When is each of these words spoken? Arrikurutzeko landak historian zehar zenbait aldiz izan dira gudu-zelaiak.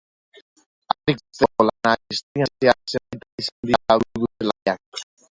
Arrikurutzeko 0.93 1.65
landak 1.67 2.01
historian 2.15 2.49
zehar 2.61 2.93
zenbait 2.93 3.27
aldiz 3.27 3.45
izan 3.45 3.69
dira 3.73 3.99
gudu-zelaiak. 4.05 5.03